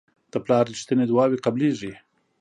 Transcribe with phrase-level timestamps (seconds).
[0.31, 1.93] د پلار رښتیني دعاوې قبلیږي.